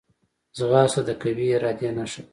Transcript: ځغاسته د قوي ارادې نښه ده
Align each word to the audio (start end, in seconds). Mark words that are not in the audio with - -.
ځغاسته 0.57 1.01
د 1.07 1.09
قوي 1.21 1.47
ارادې 1.57 1.89
نښه 1.97 2.21
ده 2.23 2.29